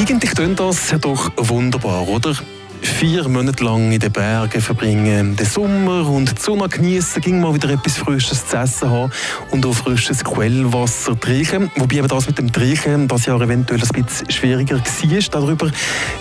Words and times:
Eigentlich 0.00 0.30
klingt 0.30 0.58
das 0.58 0.94
doch 0.98 1.30
wunderbar, 1.36 2.08
oder? 2.08 2.34
Vier 2.80 3.28
Monate 3.28 3.62
lang 3.62 3.92
in 3.92 4.00
den 4.00 4.10
Bergen 4.10 4.62
verbringen, 4.62 5.36
den 5.36 5.46
Sommer 5.46 6.08
und 6.08 6.38
die 6.38 6.42
Sonne 6.42 6.70
genießen, 6.70 7.20
ging 7.20 7.38
mal 7.38 7.52
wieder 7.52 7.68
etwas 7.68 7.98
Frisches 7.98 8.46
zu 8.46 8.56
essen 8.56 8.88
haben 8.88 9.12
und 9.50 9.66
auch 9.66 9.74
frisches 9.74 10.24
Quellwasser 10.24 11.20
trinken. 11.20 11.70
Wobei 11.76 11.96
eben 11.96 12.08
das 12.08 12.26
mit 12.26 12.38
dem 12.38 12.50
Trinken 12.50 13.08
das 13.08 13.26
Jahr 13.26 13.42
eventuell 13.42 13.82
ein 13.82 14.02
bisschen 14.02 14.30
schwieriger 14.30 14.76
war. 14.76 15.20
Darüber 15.32 15.70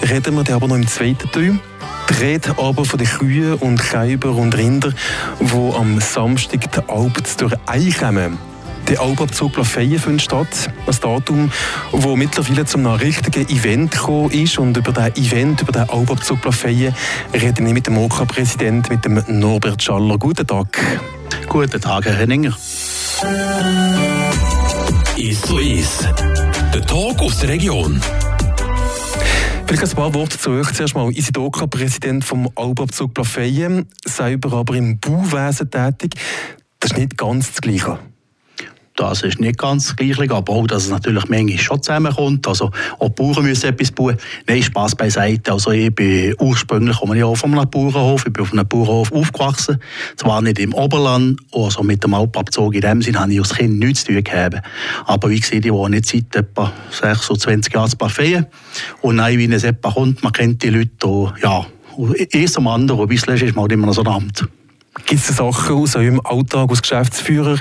reden 0.10 0.36
wir 0.36 0.44
dann 0.44 0.56
aber 0.56 0.68
noch 0.68 0.76
im 0.76 0.86
zweiten 0.86 1.32
Teil. 1.32 1.58
Die 2.10 2.14
Rede 2.22 2.50
aber 2.58 2.84
von 2.84 3.00
den 3.00 3.08
Kühen 3.08 3.54
und 3.54 3.82
Kälber 3.82 4.36
und 4.36 4.58
Rinder, 4.58 4.92
die 5.40 5.74
am 5.74 6.02
Samstag 6.02 6.70
die 6.70 6.90
Alp 6.90 7.38
durch 7.38 7.54
einkommen. 7.66 8.49
Der 8.90 9.00
Albabzug 9.02 9.56
Lafayette 9.56 10.00
findet 10.00 10.24
statt. 10.24 10.72
Ein 10.88 10.96
Datum, 11.00 11.52
das 11.92 12.06
mittlerweile 12.16 12.66
zum 12.66 12.88
richtigen 12.88 13.48
Event 13.48 13.92
gekommen 13.92 14.32
ist. 14.32 14.58
Und 14.58 14.76
über 14.76 14.92
dieses 14.92 15.32
Event, 15.32 15.62
über 15.62 15.72
den 15.72 15.88
Albabzug 15.88 16.44
Lafayette, 16.44 16.96
rede 17.32 17.64
ich 17.64 17.74
mit 17.74 17.86
dem 17.86 18.00
OK-Präsident, 18.00 18.90
mit 18.90 19.06
dem 19.06 19.24
Norbert 19.28 19.84
Schaller. 19.84 20.18
Guten 20.18 20.48
Tag. 20.48 20.80
Guten 21.48 21.80
Tag, 21.80 22.06
Herr 22.06 22.16
Henninger. 22.16 22.58
Ist 25.18 25.46
so 25.46 25.60
ist. 25.60 26.10
Der 26.74 26.82
Tag 26.82 27.22
aus 27.22 27.40
der 27.42 27.50
Region. 27.50 28.02
Vielleicht 29.68 29.84
ein 29.84 29.90
paar 29.92 30.14
Worte 30.16 30.40
zu 30.40 30.50
euch. 30.50 30.74
Zuerst 30.74 30.96
mal 30.96 31.12
Isidoka, 31.12 31.68
Präsident 31.68 32.26
vom 32.26 32.50
Albabzug 32.56 33.16
Lafayette, 33.16 33.86
selber 34.04 34.58
aber 34.58 34.74
im 34.74 35.00
Bauwesen 35.00 35.70
tätig. 35.70 36.16
Das 36.80 36.90
ist 36.90 36.98
nicht 36.98 37.18
ganz 37.20 37.52
das 37.52 37.62
Gleiche. 37.62 38.00
Das 39.00 39.22
ist 39.22 39.40
nicht 39.40 39.58
ganz 39.58 39.88
das 39.88 39.96
Gleiche, 39.96 40.36
aber 40.36 40.52
auch, 40.52 40.68
dass 40.68 40.84
es 40.84 40.90
natürlich 40.90 41.30
manchmal 41.30 41.58
schon 41.58 41.82
zusammenkommt. 41.82 42.46
Also, 42.46 42.70
auch 43.00 43.08
die 43.08 43.14
Bauern 43.14 43.44
müssen 43.44 43.68
etwas 43.68 43.94
bauen. 43.94 44.18
Nein, 44.46 44.62
Spass 44.62 44.94
beiseite. 44.94 45.54
Also, 45.54 45.72
ich 45.72 45.96
bin 45.96 46.36
ursprünglich 46.38 46.98
komme 46.98 47.16
ich 47.16 47.24
auch 47.24 47.36
von 47.36 47.58
einem 47.58 47.70
Bauernhof. 47.70 48.26
Ich 48.28 48.34
bin 48.34 48.44
auf 48.44 48.52
einem 48.52 48.68
Bauernhof 48.68 49.14
aufgewachsen. 49.14 49.80
Zwar 50.18 50.42
nicht 50.42 50.60
im 50.60 50.74
Oberland, 50.74 51.40
also 51.54 51.82
mit 51.82 52.04
dem 52.04 52.14
Alpabzug 52.14 52.76
in 52.76 52.82
dem 52.82 53.02
Sinne 53.02 53.22
habe 53.22 53.32
ich 53.32 53.40
als 53.40 53.56
Kind 53.56 53.80
nichts 53.80 54.04
zu 54.04 54.12
tun 54.12 54.22
gehabt. 54.22 54.58
Aber 55.06 55.30
wie 55.30 55.40
gesagt, 55.40 55.66
ich 55.66 55.72
wohne 55.72 55.96
jetzt 55.96 56.10
seit 56.10 56.36
etwa 56.36 56.74
26 56.92 57.74
Jahren 57.74 57.90
in 57.90 57.98
Parfait. 57.98 58.48
Und 59.02 59.16
nein, 59.16 59.38
wie 59.38 59.50
es 59.54 59.64
etwa 59.64 59.94
kommt, 59.94 60.22
man 60.24 60.34
kennt 60.34 60.62
die 60.62 60.72
Leute, 60.72 61.08
auch, 61.08 61.34
ja, 61.42 61.66
eins 62.34 62.58
am 62.58 62.68
anderen, 62.68 63.08
bis 63.08 63.24
ist 63.24 63.56
man 63.56 63.62
halt 63.62 63.72
immer 63.72 63.88
noch 63.88 63.94
so 63.94 64.02
ein 64.02 64.08
Amt. 64.08 64.46
Gibt 65.06 65.22
es 65.22 65.36
Sachen 65.36 65.76
aus 65.76 65.96
eurem 65.96 66.22
Alltag 66.24 66.70
als 66.70 66.82
Geschäftsführer, 66.82 67.58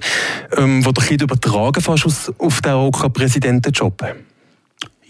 ähm, 0.57 0.83
die 0.85 1.17
du 1.17 1.25
übertragen 1.25 1.81
fast 1.81 2.33
auf 2.39 2.61
den 2.61 2.73
OK-Präsidentenjob? 2.73 4.15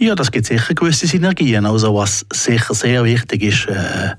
Ja, 0.00 0.14
das 0.14 0.30
gibt 0.30 0.46
sicher 0.46 0.74
gewisse 0.74 1.08
Synergien. 1.08 1.66
Also 1.66 1.92
was 1.92 2.24
sicher 2.32 2.72
sehr 2.72 3.02
wichtig 3.02 3.42
ist, 3.42 3.66
äh, 3.66 4.12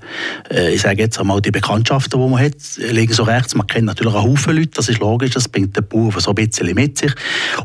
äh, 0.54 0.74
ich 0.74 0.82
sage 0.82 1.00
jetzt 1.00 1.18
einmal 1.18 1.40
die 1.40 1.50
Bekanntschaften, 1.50 2.20
die 2.20 2.28
man 2.28 2.38
hat, 2.38 2.52
liegen 2.76 3.14
so 3.14 3.22
rechts. 3.22 3.54
Man 3.54 3.66
kennt 3.66 3.86
natürlich 3.86 4.14
einen 4.14 4.24
Haufen 4.24 4.56
Leute, 4.56 4.72
das 4.74 4.90
ist 4.90 5.00
logisch, 5.00 5.30
das 5.30 5.48
bringt 5.48 5.74
den 5.74 5.88
Bauern 5.88 6.20
so 6.20 6.32
ein 6.32 6.34
bisschen 6.34 6.74
mit 6.74 6.98
sich. 6.98 7.14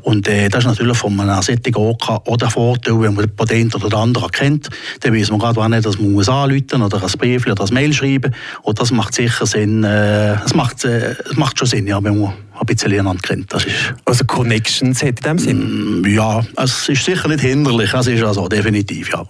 Und 0.04 0.30
äh, 0.30 0.48
das 0.48 0.64
ist 0.64 0.68
natürlich 0.68 0.98
von 0.98 1.20
einem 1.20 1.42
solchen 1.42 1.76
OK 1.76 2.10
auch 2.10 2.38
der 2.38 2.50
Vorteil, 2.50 3.02
wenn 3.02 3.16
man 3.16 3.30
den 3.50 3.74
oder 3.74 3.90
den 3.90 4.00
anderen 4.00 4.32
kennt, 4.32 4.70
dann 5.02 5.14
weiß 5.14 5.32
man 5.32 5.40
gerade, 5.40 5.58
wann 5.58 5.74
dass 5.74 6.00
man 6.00 6.14
muss 6.14 6.30
anrufen 6.30 6.84
oder 6.84 7.04
ein 7.04 7.12
Brief 7.20 7.46
oder 7.46 7.66
ein 7.66 7.74
Mail 7.74 7.92
schreiben. 7.92 8.34
Und 8.62 8.80
das 8.80 8.92
macht 8.92 9.14
sicher 9.14 9.46
Sinn, 9.46 9.84
äh, 9.84 10.38
das 10.42 10.54
macht, 10.54 10.86
äh, 10.86 11.16
das 11.22 11.36
macht 11.36 11.60
schon 11.60 11.68
Sinn, 11.68 11.86
ja, 11.86 12.02
wenn 12.02 12.18
man 12.18 12.34
ein 12.66 12.76
bisschen 12.76 13.00
einander 13.00 13.22
kennt. 13.22 13.54
Das 13.54 13.66
ist 13.66 13.76
also 14.06 14.26
Connections 14.26 15.02
hat 15.02 15.20
in 15.20 15.24
dem 15.24 15.40
Sinn? 15.40 16.02
Mm, 16.02 16.06
ja, 16.06 16.46
es 16.58 16.90
ist 16.90 17.06
sicher 17.06 17.28
nicht 17.28 17.42
hinderlich, 17.42 17.92
das 17.92 18.08
ist 18.08 18.24
also 18.24 18.48
definitiv, 18.48 19.12
ja. 19.12 19.26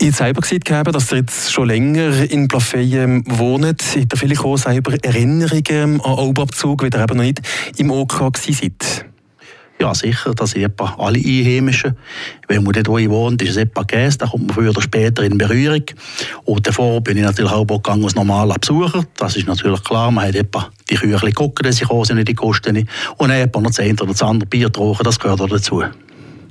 Ich 0.00 0.14
selber 0.14 0.40
gesehen, 0.40 0.60
dass 0.60 1.12
ihr 1.12 1.18
jetzt 1.18 1.52
schon 1.52 1.68
länger 1.68 2.30
in 2.30 2.48
Plafeyen 2.48 3.24
wohnt. 3.26 3.82
Habt 3.96 4.12
ihr 4.12 4.18
vielleicht 4.18 4.44
auch 4.44 4.56
selber 4.56 4.94
Erinnerungen 5.02 6.00
an 6.00 6.18
Albabzug, 6.18 6.82
wie 6.82 6.88
ihr 6.92 7.02
eben 7.02 7.16
noch 7.16 7.24
nicht 7.24 7.40
im 7.76 7.90
OK 7.90 8.36
seid? 8.36 9.06
Ja, 9.80 9.94
sicher, 9.94 10.34
das 10.34 10.50
sind 10.50 10.64
etwa 10.64 10.96
alle 10.98 11.18
Einheimischen. 11.18 11.96
Wenn 12.48 12.64
man 12.64 12.72
dort, 12.72 12.88
wo 12.88 12.98
ich 12.98 13.08
wohne, 13.08 13.36
ist 13.40 13.50
es 13.50 13.56
etwa 13.58 13.84
Gäste, 13.84 14.24
da 14.24 14.30
kommt 14.30 14.48
man 14.48 14.54
früher 14.54 14.70
oder 14.70 14.82
später 14.82 15.22
in 15.22 15.38
Berührung. 15.38 15.84
Und 16.44 16.66
davor 16.66 17.00
bin 17.00 17.16
ich 17.16 17.22
natürlich 17.22 17.52
auch 17.52 17.64
gegangen 17.64 18.02
als 18.02 18.16
normaler 18.16 18.54
Besucher. 18.54 19.04
Das 19.16 19.36
ist 19.36 19.46
natürlich 19.46 19.82
klar, 19.84 20.10
man 20.10 20.26
hat 20.26 20.34
etwa 20.34 20.70
die 20.90 20.96
Kühe 20.96 21.32
gucken, 21.32 21.64
dass 21.64 21.76
sie 21.76 21.84
kommen 21.84 22.04
sind, 22.04 22.26
die 22.26 22.34
kosten 22.34 22.88
Und 23.16 23.28
dann 23.28 23.50
noch 23.52 23.62
das 23.62 23.80
eine 23.80 23.92
oder 23.94 24.06
das 24.06 24.22
andere 24.22 24.48
Bier 24.48 24.72
trocken, 24.72 25.04
das 25.04 25.18
gehört 25.18 25.40
auch 25.40 25.48
dazu. 25.48 25.84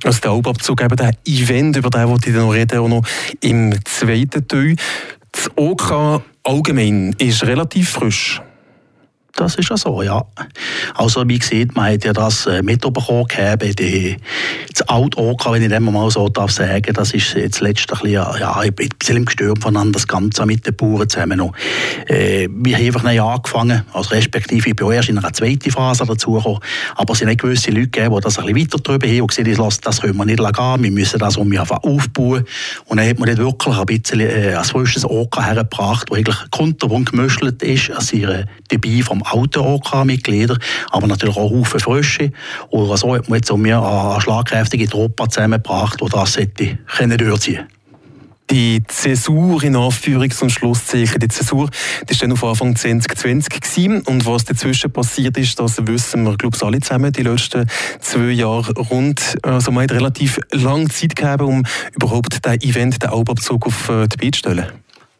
Also 0.04 0.20
der 0.20 0.30
Hauptabzug, 0.30 0.80
eben 0.80 0.96
der 0.96 1.12
Event, 1.24 1.76
über 1.76 1.90
den 1.90 2.08
wollte 2.08 2.30
ich 2.30 2.36
noch 2.36 2.52
reden, 2.52 2.78
auch 2.78 2.88
noch 2.88 3.02
im 3.40 3.74
zweiten 3.84 4.46
Teil. 4.46 4.76
Das 5.32 5.50
OK 5.56 6.22
allgemein 6.44 7.14
ist 7.18 7.44
relativ 7.44 7.90
frisch. 7.90 8.40
Das 9.34 9.54
ist 9.54 9.70
ja 9.70 9.76
so, 9.76 10.02
ja. 10.02 10.24
Also 10.94 11.28
wie 11.28 11.38
gesagt, 11.38 11.76
man 11.76 11.92
hat 11.92 12.04
ja 12.04 12.12
das 12.12 12.46
äh, 12.46 12.62
mitbekommen, 12.62 13.26
das 14.78 14.88
Auto, 14.88 15.36
wenn 15.50 15.62
ich 15.62 15.68
dem 15.68 15.84
mal 15.84 16.10
so 16.10 16.28
darf 16.28 16.52
sagen, 16.52 16.92
das 16.94 17.12
ist 17.12 17.34
jetzt 17.34 17.60
letztlich 17.60 18.00
ein 18.00 18.12
bisschen, 18.12 18.40
ja, 18.40 18.56
ein 18.56 18.72
bisschen 18.72 19.24
gestört 19.24 19.60
voneinander, 19.60 19.94
das 19.94 20.06
Ganze 20.06 20.46
mit 20.46 20.66
den 20.66 20.76
Bauern 20.76 21.08
zusammen 21.08 21.38
noch. 21.38 21.52
Äh, 22.06 22.48
wir 22.50 22.76
haben 22.76 22.86
einfach 22.86 23.02
nicht 23.02 23.20
angefangen, 23.20 23.82
also 23.92 24.10
respektive 24.10 24.68
ich 24.68 24.76
bin 24.76 24.90
erst 24.90 25.08
in 25.08 25.18
einer 25.18 25.32
zweiten 25.32 25.70
Phase 25.70 26.04
dazugekommen, 26.06 26.60
aber 26.94 27.12
es 27.12 27.18
sind 27.18 27.28
nicht 27.28 27.40
gewisse 27.40 27.70
Leute 27.70 27.88
gegeben, 27.88 28.14
die 28.14 28.20
das 28.20 28.38
ein 28.38 28.46
bisschen 28.46 28.60
weiter 28.60 28.78
drüber 28.78 29.06
haben 29.08 29.20
und 29.22 29.28
gesagt 29.28 29.58
haben, 29.58 29.74
das 29.82 30.00
können 30.00 30.16
wir 30.16 30.24
nicht 30.24 30.38
gehen, 30.38 30.82
wir 30.82 30.90
müssen 30.90 31.18
das 31.18 31.36
um 31.36 31.58
aufbauen. 31.58 32.44
Und 32.86 32.96
dann 32.98 33.08
hat 33.08 33.18
man 33.18 33.28
dort 33.28 33.38
wirklich 33.38 33.76
ein 33.76 33.86
bisschen 33.86 34.20
äh, 34.20 34.54
ein 34.54 34.64
frisches 34.64 35.04
OK 35.04 35.44
hergebracht, 35.44 36.10
wo 36.10 36.14
eigentlich 36.14 36.38
kunterbunt 36.50 37.10
gemöschelt 37.10 37.62
ist, 37.62 37.90
als 37.90 38.12
ihre 38.12 38.46
Debüt 38.70 39.04
vom 39.04 39.22
alten 39.24 39.60
OK-Mitglieder, 39.60 40.56
aber 40.90 41.06
natürlich 41.06 41.36
auch 41.36 41.50
Haufen 41.50 41.80
Frösche. 41.80 42.32
Und 42.68 42.96
so 42.96 43.14
hat 43.14 43.28
man 43.28 43.38
jetzt 43.38 43.50
auch 43.50 43.56
mehr 43.56 43.82
eine 43.82 44.20
schlagkräftige 44.68 44.88
Truppe 44.88 45.28
zusammengebracht, 45.28 46.00
die 46.00 46.08
das 46.08 46.36
hätte 46.36 46.78
können 46.86 47.18
durchziehen 47.18 47.66
die 48.50 48.82
Zäsur 48.88 49.62
in 49.62 49.76
Anführungs- 49.76 50.42
und 50.42 50.48
Schlusszeichen. 50.48 51.20
Die 51.20 51.28
Zäsur 51.28 51.68
die 52.08 52.12
ist 52.12 52.22
dann 52.22 52.32
auf 52.32 52.42
Anfang 52.42 52.74
2020 52.74 53.60
gewesen. 53.60 54.00
und 54.06 54.24
was 54.24 54.46
dazwischen 54.46 54.90
passiert 54.90 55.36
ist, 55.36 55.60
das 55.60 55.86
wissen 55.86 56.24
wir, 56.24 56.34
glaube 56.38 56.56
ich, 56.56 56.62
alle 56.62 56.80
zusammen, 56.80 57.12
die 57.12 57.24
letzten 57.24 57.66
zwei 58.00 58.30
Jahre 58.30 58.72
rund. 58.72 59.36
Also 59.42 59.70
man 59.70 59.84
hat 59.84 59.92
relativ 59.92 60.40
lange 60.50 60.88
Zeit 60.88 61.14
gegeben, 61.14 61.44
um 61.44 61.66
überhaupt 61.94 62.42
den 62.46 62.62
Event, 62.62 63.02
den 63.02 63.10
Albabzug 63.10 63.66
auf 63.66 63.90
äh, 63.90 64.08
die 64.08 64.16
Beine 64.16 64.30
zu 64.30 64.38
stellen. 64.38 64.66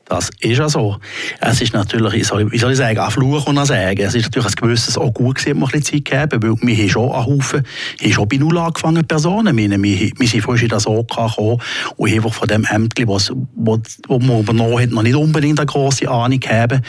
Das 0.09 0.31
ist 0.41 0.59
ja 0.59 0.69
so. 0.71 0.97
Es 1.39 1.61
ist 1.61 1.75
natürlich, 1.75 2.15
wie 2.15 2.59
soll 2.59 2.73
ich 2.73 2.77
sagen, 2.79 2.99
ein 2.99 3.11
Fluch 3.11 3.47
und 3.47 3.59
ein 3.59 3.67
Sagen. 3.67 4.01
Es 4.01 4.15
ist 4.15 4.25
natürlich 4.25 4.49
ein 4.49 4.55
gewisses 4.55 4.97
auch 4.97 5.13
gut 5.13 5.37
gewesen, 5.37 5.61
dass 5.61 5.71
wir 5.71 5.77
ein 5.77 5.83
Zeit 5.83 6.05
gegeben 6.07 6.43
weil 6.43 6.69
wir 6.69 6.77
haben 6.77 6.89
schon 6.89 7.13
einen 7.13 7.27
Haufen, 7.27 7.63
haben 8.03 8.13
schon 8.13 8.29
bei 8.29 8.37
Null 8.39 8.57
angefangen 8.57 9.07
Personen. 9.07 9.55
Wir, 9.55 9.71
wir, 9.71 10.11
wir 10.17 10.29
sind 10.29 10.43
frisch 10.43 10.63
in 10.63 10.69
das 10.69 10.87
OK 10.87 11.09
gekommen 11.09 11.61
und 11.97 12.11
einfach 12.11 12.33
von 12.33 12.49
dem 12.49 12.65
Ämtli, 12.65 13.07
was, 13.07 13.31
was, 13.57 13.81
was 14.09 14.23
man 14.23 14.41
übernommen 14.41 14.81
hat, 14.81 14.91
noch 14.91 15.03
nicht 15.03 15.15
unbedingt 15.15 15.61
eine 15.61 15.67
grosse 15.67 16.09
Ahnung 16.09 16.41
haben. 16.49 16.81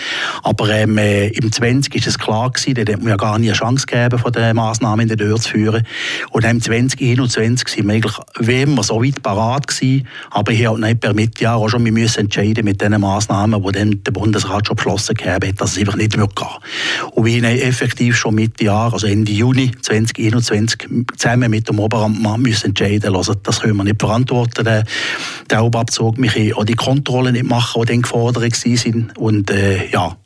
Aber 0.43 0.69
ähm, 0.69 0.97
äh, 0.97 1.27
im 1.27 1.51
20 1.51 1.93
ist 1.95 2.07
es 2.07 2.17
klar 2.17 2.49
gewesen, 2.49 2.73
da 2.85 2.93
hat 2.93 3.01
man 3.01 3.09
ja 3.09 3.17
gar 3.17 3.37
nie 3.37 3.49
eine 3.49 3.57
Chance 3.57 3.85
gegeben, 3.85 4.17
von 4.17 4.31
den 4.31 4.55
Massnahmen 4.55 5.01
in 5.01 5.07
der 5.09 5.17
Tür 5.17 5.35
zu 5.35 5.49
führen. 5.49 5.85
Und 6.31 6.45
im 6.45 6.61
2021 6.61 7.67
sind 7.67 7.85
wir 7.85 7.95
eigentlich, 7.95 8.17
wie 8.39 8.61
immer, 8.61 8.83
so 8.83 9.03
weit 9.03 9.21
parat 9.21 9.67
gewesen, 9.67 10.07
aber 10.31 10.53
ich 10.53 10.65
habe 10.65 10.79
nicht 10.79 11.01
per 11.01 11.13
Mitte 11.13 11.51
auch 11.51 11.67
schon, 11.67 11.83
wir 11.83 11.91
müssen 11.91 12.21
entscheiden 12.21 12.63
mit 12.63 12.79
diesen 12.79 12.91
Massnahmen, 12.91 13.08
die 13.17 13.71
dann 13.71 14.03
der 14.03 14.11
Bundesrat 14.11 14.67
schon 14.67 14.75
beschlossen 14.75 15.15
hat, 15.25 15.43
dass 15.61 15.71
es 15.71 15.77
einfach 15.79 15.95
nicht 15.95 16.15
mehr 16.15 16.27
gehen. 16.27 16.47
Und 17.11 17.25
wir 17.25 17.37
haben 17.37 17.59
effektiv 17.59 18.15
schon 18.15 18.35
Mitte 18.35 18.65
Jahr, 18.65 18.93
also 18.93 19.07
Ende 19.07 19.31
Juni 19.31 19.71
2021, 19.81 20.87
zusammen 21.17 21.51
mit 21.51 21.67
dem 21.67 21.79
Oberamtmann 21.79 22.41
müssen 22.41 22.67
entscheiden, 22.67 23.15
also 23.15 23.33
das 23.33 23.61
können 23.61 23.77
wir 23.77 23.83
nicht 23.83 23.99
verantworten, 23.99 24.65
den, 24.65 24.83
den 25.49 25.57
Hauptabzug. 25.57 26.17
Wir 26.17 26.29
können 26.29 26.53
auch 26.53 26.65
die 26.65 26.75
Kontrollen 26.75 27.33
nicht 27.33 27.45
machen, 27.45 27.81
die 27.81 27.87
dann 27.87 28.01
gefordert 28.01 28.43
waren. 28.43 29.11
Und 29.17 29.49
äh, 29.51 29.89
ja, 29.89 30.17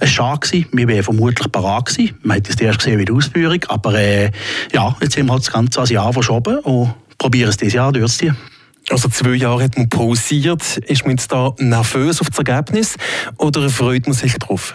es 0.00 0.18
war 0.18 0.38
schade, 0.40 0.64
wir 0.72 0.88
wären 0.88 1.04
vermutlich 1.04 1.50
parat 1.50 1.86
gewesen. 1.86 2.18
Man 2.22 2.38
hat 2.38 2.48
es 2.48 2.60
erst 2.60 2.78
gesehen 2.78 2.98
wie 2.98 3.04
die 3.04 3.12
Ausführung, 3.12 3.60
aber 3.68 3.94
äh, 3.94 4.30
ja, 4.72 4.96
jetzt 5.00 5.16
haben 5.16 5.26
wir 5.26 5.32
halt 5.32 5.42
das 5.42 5.52
ganze 5.52 5.92
Jahr 5.92 6.12
verschoben 6.12 6.58
und 6.60 6.94
probieren 7.18 7.50
es 7.50 7.56
dieses 7.56 7.74
Jahr 7.74 7.92
durchzuziehen. 7.92 8.36
Also 8.90 9.08
zwei 9.08 9.34
Jahre 9.34 9.64
hat 9.64 9.76
man 9.76 9.88
pausiert. 9.88 10.78
Ist 10.78 11.02
man 11.04 11.12
jetzt 11.12 11.32
da 11.32 11.54
nervös 11.58 12.20
auf 12.20 12.28
das 12.28 12.38
Ergebnis 12.38 12.96
oder 13.36 13.68
freut 13.70 14.06
man 14.06 14.14
sich 14.14 14.34
drauf? 14.34 14.74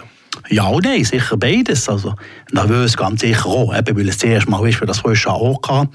Ja 0.50 0.68
und 0.68 0.86
nein, 0.86 1.04
sicher 1.04 1.38
beides. 1.38 1.90
Also 1.90 2.16
nervös 2.52 2.96
ganz 2.96 3.22
sicher 3.22 3.46
auch, 3.46 3.76
eben, 3.76 3.98
weil 3.98 4.10
es 4.10 4.18
das 4.18 4.30
erste 4.30 4.50
Mal 4.50 4.68
ist 4.68 4.78
für 4.78 4.86
das 4.86 5.00
frische 5.00 5.30
OK. 5.30 5.88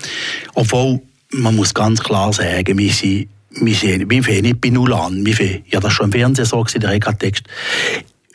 Obwohl, 0.54 1.00
man 1.30 1.56
muss 1.56 1.72
ganz 1.72 2.00
klar 2.00 2.32
sagen, 2.32 2.76
wir 2.76 2.92
sind, 2.92 3.28
wir 3.50 3.74
sind, 3.74 4.10
wir 4.10 4.22
fangen 4.22 4.42
nicht 4.42 4.60
bei 4.60 4.70
Null 4.70 4.92
an. 4.92 5.24
Wir 5.24 5.34
fangen, 5.34 5.64
ja, 5.68 5.80
das 5.80 5.92
schon 5.92 6.06
im 6.06 6.12
Fernsehen 6.12 6.44
so 6.44 6.60
gewesen, 6.60 6.80
der 6.80 6.90
Regeltext. 6.90 7.44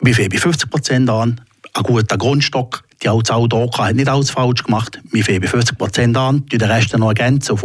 Wir 0.00 0.14
fangen 0.14 0.30
bei 0.30 0.38
50 0.38 0.70
Prozent 0.70 1.10
an, 1.10 1.40
ein 1.74 1.82
guter 1.82 2.16
Grundstock. 2.16 2.84
Die 3.02 3.08
Auto 3.08 3.62
OK 3.62 3.78
hat 3.78 3.94
nicht 3.94 4.08
alles 4.08 4.30
falsch 4.30 4.64
gemacht. 4.64 5.00
Wir 5.12 5.24
fangen 5.24 5.40
bei 5.40 5.46
50 5.46 5.78
Prozent 5.78 6.16
an, 6.16 6.44
die 6.46 6.58
den 6.58 6.68
Rest 6.68 6.96
noch 6.98 7.08
ergänzen. 7.08 7.56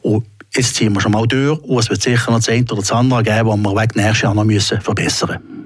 Und 0.00 0.24
jetzt 0.54 0.74
ziehen 0.74 0.92
wir 0.92 1.00
schon 1.00 1.12
mal 1.12 1.26
durch 1.26 1.58
und 1.60 1.78
es 1.78 1.90
wird 1.90 2.02
sicher 2.02 2.30
noch 2.30 2.38
das 2.38 2.48
eine 2.48 2.64
oder 2.64 2.76
das 2.76 2.92
andere 2.92 3.22
geben, 3.22 3.48
was 3.48 3.58
wir 3.58 3.82
wegen 3.82 4.00
nächstes 4.00 4.22
Jahr 4.22 4.34
noch 4.34 4.44
müssen 4.44 4.80
verbessern 4.80 5.30
müssen. 5.30 5.62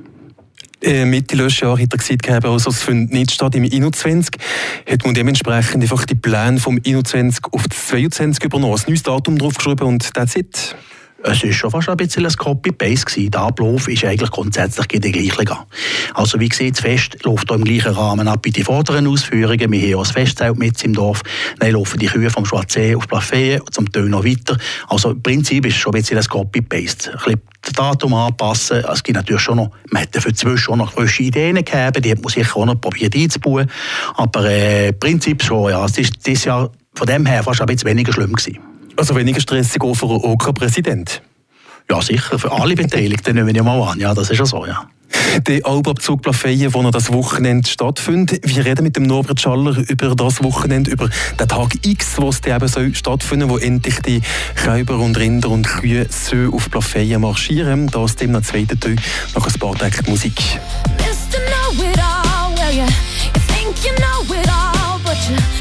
Äh, 0.82 1.04
Mitte 1.04 1.36
letztes 1.36 1.60
Jahr 1.60 1.78
hat 1.78 1.92
er 1.92 1.98
gesagt, 1.98 2.44
also 2.44 2.70
es 2.70 2.82
findet 2.82 3.12
nicht 3.12 3.30
statt 3.30 3.54
im 3.54 3.64
21. 3.64 4.36
Hat 4.88 5.04
man 5.04 5.14
dementsprechend 5.14 5.82
einfach 5.82 6.04
die 6.04 6.14
Pläne 6.14 6.58
vom 6.58 6.78
21 6.84 7.44
auf 7.50 7.66
das 7.66 7.86
22 7.88 8.44
übernommen, 8.44 8.74
ein 8.74 8.82
neues 8.86 9.02
Datum 9.02 9.38
draufgeschrieben 9.38 9.86
und 9.86 10.12
that's 10.14 10.36
it. 10.36 10.76
Es 11.28 11.42
war 11.42 11.52
schon 11.52 11.70
fast 11.72 11.88
ein 11.88 11.96
bisschen 11.96 12.24
ein 12.24 12.32
Copy-Paste. 12.32 13.28
Der 13.30 13.40
Ablauf 13.40 13.88
ist 13.88 14.04
eigentlich 14.04 14.30
grundsätzlich 14.30 14.86
der 14.86 15.10
gleiche. 15.10 15.58
Also 16.14 16.38
wie 16.38 16.48
gesagt, 16.48 16.76
das 16.76 16.80
Fest 16.80 17.24
läuft 17.24 17.50
im 17.50 17.64
gleichen 17.64 17.92
Rahmen 17.92 18.28
ab 18.28 18.40
wie 18.44 18.52
die 18.52 18.62
vorderen 18.62 19.08
Ausführungen. 19.08 19.72
Wir 19.72 19.88
haben 19.88 19.94
auch 19.96 20.04
das 20.04 20.12
Festzelt 20.12 20.56
mit 20.56 20.82
im 20.84 20.92
Dorf. 20.92 21.22
Dann 21.58 21.72
laufen 21.72 21.98
die 21.98 22.06
Kühe 22.06 22.30
vom 22.30 22.46
Schwarzsee 22.46 22.94
auf 22.94 23.08
Plafé 23.08 23.60
zum 23.72 23.90
Tönen 23.90 24.10
noch 24.10 24.24
weiter. 24.24 24.56
Also 24.86 25.10
im 25.10 25.20
Prinzip 25.20 25.66
ist 25.66 25.74
es 25.74 25.80
schon 25.80 25.96
ein 25.96 26.00
bisschen 26.00 26.18
ein 26.18 26.24
Copy-Paste. 26.24 27.10
Ein 27.10 27.16
bisschen 27.16 27.40
das 27.60 27.72
Datum 27.72 28.14
anpassen. 28.14 28.84
Es 28.88 29.02
gibt 29.02 29.16
natürlich 29.16 29.42
schon 29.42 29.56
noch, 29.56 29.70
man 29.90 30.02
hat 30.02 30.16
für 30.16 30.32
zwischen 30.32 30.74
auch 30.74 30.76
noch 30.76 30.92
frische 30.92 31.24
Ideen 31.24 31.56
gegeben, 31.56 32.02
die 32.02 32.12
hat 32.12 32.22
man 32.22 32.32
sicher 32.32 32.56
auch 32.56 32.66
noch 32.66 32.80
probiert 32.80 33.16
einzubauen. 33.16 33.68
Aber 34.14 34.44
äh, 34.48 34.90
im 34.90 34.98
Prinzip 35.00 35.42
schon, 35.42 35.70
ja. 35.70 35.84
Es 35.84 35.98
ist 35.98 36.24
dieses 36.24 36.44
Jahr 36.44 36.70
von 36.94 37.06
dem 37.08 37.26
her 37.26 37.42
fast 37.42 37.60
ein 37.60 37.66
bisschen 37.66 37.88
weniger 37.90 38.12
schlimm 38.12 38.32
gewesen. 38.32 38.75
Also 38.96 39.14
weniger 39.14 39.40
stressig 39.40 39.82
auch 39.82 39.94
für 39.94 40.06
den 40.06 40.16
OK-Präsident? 40.16 41.22
Ja, 41.88 42.02
sicher. 42.02 42.38
Für 42.38 42.50
alle 42.50 42.74
Beteiligten 42.74 43.34
nehmen 43.36 43.54
wir 43.54 43.62
mal 43.62 43.92
an. 43.92 44.00
Ja, 44.00 44.14
das 44.14 44.30
ist 44.30 44.38
ja 44.38 44.46
so, 44.46 44.66
ja. 44.66 44.88
Der 45.46 45.64
Albabzug 45.64 46.22
Plafeyen, 46.22 46.74
wo 46.74 46.82
noch 46.82 46.90
das 46.90 47.12
Wochenende 47.12 47.68
stattfindet. 47.68 48.40
Wir 48.42 48.64
reden 48.64 48.82
mit 48.82 48.96
dem 48.96 49.04
Norbert 49.04 49.40
Schaller 49.40 49.76
über 49.88 50.14
das 50.16 50.42
Wochenende, 50.42 50.90
über 50.90 51.08
den 51.38 51.48
Tag 51.48 51.74
X, 51.84 52.14
wo 52.16 52.30
es 52.30 52.40
eben 52.44 52.68
soll 52.68 52.94
stattfinden 52.94 53.48
wo 53.48 53.58
endlich 53.58 54.00
die 54.00 54.20
Kälber 54.56 54.98
und 54.98 55.16
Rinder 55.16 55.50
und 55.50 55.66
Kühe 55.66 56.06
so 56.10 56.52
auf 56.52 56.70
Plafeyen 56.70 57.20
marschieren. 57.20 57.86
Das 57.86 58.16
dem 58.16 58.32
nach 58.32 58.42
zweiten 58.42 58.80
Teil 58.80 58.96
nach 59.34 59.46
ein 59.46 59.58
paar 59.60 59.76
Tagen 59.76 60.10
Musik. 60.10 60.40
Mr. 60.98 61.38
Know 61.38 61.84
it 61.84 61.98
all, 61.98 62.52
well, 62.56 62.74
you 62.74 62.86
think 63.46 63.84
you 63.84 63.92
know 63.94 64.34
it 64.34 64.48
all, 64.48 64.98
but 65.04 65.16
you 65.28 65.55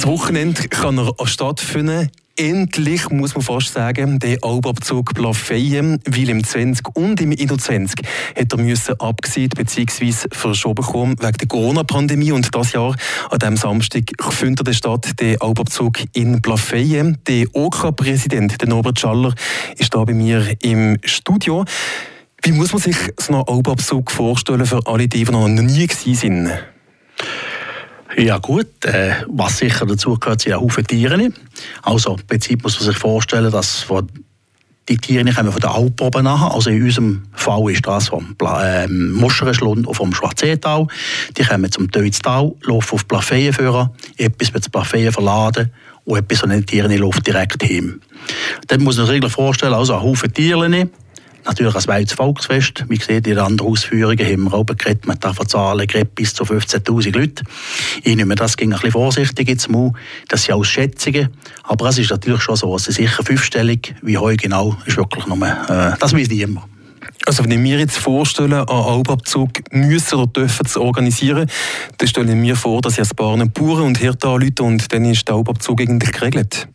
Das 0.00 0.08
Wochenende 0.08 0.66
kann 0.68 0.96
er 0.96 1.12
stattfinden. 1.26 2.08
Endlich, 2.34 3.10
muss 3.10 3.34
man 3.34 3.42
fast 3.42 3.74
sagen, 3.74 4.18
der 4.18 4.38
Albabzug 4.40 5.12
Plafeyen, 5.12 6.00
weil 6.06 6.30
im 6.30 6.42
20 6.42 6.96
und 6.96 7.20
im 7.20 7.32
21 7.32 8.00
hat 8.34 8.50
er 8.50 8.58
müssen 8.58 8.98
abgesehen 8.98 9.50
bzw. 9.50 10.28
verschoben 10.32 10.82
kommen 10.82 11.16
wegen 11.20 11.36
der 11.36 11.48
Corona-Pandemie 11.48 12.32
und 12.32 12.54
das 12.54 12.72
Jahr 12.72 12.96
an 13.28 13.38
diesem 13.40 13.58
Samstag 13.58 14.04
findet 14.30 14.66
der 14.66 14.72
Stadt 14.72 15.20
der 15.20 15.42
Albabzug 15.42 15.98
in 16.14 16.40
Plafeyen. 16.40 17.18
Der 17.26 17.44
OK-Präsident, 17.52 18.66
Norbert 18.66 19.00
Schaller, 19.00 19.34
ist 19.76 19.94
da 19.94 20.02
bei 20.02 20.14
mir 20.14 20.56
im 20.62 20.96
Studio. 21.04 21.66
Wie 22.42 22.52
muss 22.52 22.72
man 22.72 22.80
sich 22.80 22.96
so 23.18 23.34
einen 23.34 23.44
Albabzug 23.46 24.10
vorstellen 24.10 24.64
für 24.64 24.80
alle, 24.86 25.08
die, 25.08 25.24
die 25.24 25.30
noch 25.30 25.46
nie 25.46 25.86
gewesen 25.86 26.14
sind? 26.14 26.50
Ja 28.16 28.38
gut, 28.38 28.84
äh, 28.84 29.12
was 29.28 29.58
sicher 29.58 29.86
dazu 29.86 30.16
gehört, 30.18 30.40
sind 30.40 30.54
auch 30.54 30.62
Haufen 30.62 30.86
Tiere. 30.86 31.30
Also 31.82 32.16
im 32.16 32.26
Prinzip 32.26 32.62
muss 32.62 32.78
man 32.80 32.88
sich 32.88 32.98
vorstellen, 32.98 33.50
dass 33.50 33.82
von 33.82 34.08
die 34.88 34.96
Tiere 34.96 35.32
kommen 35.32 35.52
von 35.52 35.60
der 35.60 35.70
Alp 35.70 36.00
oben 36.00 36.24
nach. 36.24 36.52
Also 36.52 36.70
in 36.70 36.82
unserem 36.82 37.22
Fall 37.32 37.70
ist 37.70 37.86
das 37.86 38.08
vom 38.08 38.34
äh, 38.42 38.88
Muscherenschlund 38.88 39.86
und 39.86 39.94
vom 39.94 40.12
Schwarzetal. 40.12 40.88
Die 41.36 41.44
kommen 41.44 41.70
zum 41.70 41.90
Teutztal, 41.90 42.52
laufen 42.62 42.94
auf 42.94 43.06
Plafeien 43.06 43.52
führen, 43.52 43.90
etwas 44.16 44.52
mit 44.52 44.72
Plafeien 44.72 45.12
verladen 45.12 45.70
und 46.04 46.18
etwas 46.18 46.40
von 46.40 46.50
den 46.50 46.66
Tieren 46.66 46.96
Luft 46.98 47.24
direkt 47.24 47.62
hin. 47.62 48.00
Dann 48.66 48.82
muss 48.82 48.96
man 48.96 49.06
sich 49.06 49.24
vorstellen, 49.30 49.74
also 49.74 49.94
ein 49.94 50.02
Haufen 50.02 50.32
Tiere, 50.34 50.88
Natürlich 51.44 51.74
ein 51.74 51.80
zweites 51.80 52.12
Volksfest. 52.14 52.84
Wie 52.88 52.98
gesagt, 52.98 53.26
in 53.26 53.38
anderen 53.38 53.70
Ausführungen 53.70 54.18
haben 54.18 54.44
wir 54.44 54.54
oben 54.54 54.76
geredet, 54.76 55.06
man 55.06 55.18
darf 55.18 55.38
Zahlen 55.46 55.86
geredet, 55.86 56.14
bis 56.14 56.34
zu 56.34 56.44
15'000 56.44 57.16
Leute. 57.16 57.44
Ich 58.02 58.16
nehme 58.16 58.34
das 58.34 58.56
ging 58.56 58.72
ein 58.72 58.76
bisschen 58.76 58.92
vorsichtig 58.92 59.48
jetzt 59.48 59.70
mal. 59.70 59.92
Das 60.28 60.44
sind 60.44 60.54
alles 60.54 60.68
Schätzungen. 60.68 61.30
Aber 61.64 61.88
es 61.88 61.98
ist 61.98 62.10
natürlich 62.10 62.42
schon 62.42 62.56
so, 62.56 62.74
es 62.76 62.88
ist 62.88 62.96
sicher 62.96 63.22
fünfstellig. 63.24 63.94
Wie 64.02 64.18
heute 64.18 64.36
genau, 64.36 64.76
ist 64.86 64.96
wirklich 64.96 65.26
nur, 65.26 65.38
äh, 65.46 65.96
das 65.98 66.14
weiß 66.14 66.28
niemand. 66.28 66.66
Also 67.26 67.44
wenn 67.44 67.50
ich 67.50 67.58
mir 67.58 67.78
jetzt 67.78 67.98
vorstelle, 67.98 68.68
einen 68.68 68.68
Albabzug 68.68 69.50
müssen 69.72 70.18
oder 70.18 70.26
dürfen 70.26 70.66
zu 70.66 70.80
organisieren, 70.80 71.48
dann 71.98 72.08
stelle 72.08 72.30
ich 72.30 72.36
mir 72.36 72.56
vor, 72.56 72.80
dass 72.80 72.94
ich 72.94 73.00
ein 73.00 73.16
paar 73.16 73.36
Bauern 73.36 73.82
und 73.82 73.98
Hirten 73.98 74.28
anrufe 74.28 74.62
und 74.62 74.92
dann 74.92 75.04
ist 75.04 75.28
der 75.28 75.34
Albabzug 75.34 75.80
eigentlich 75.80 76.12
geregelt. 76.12 76.68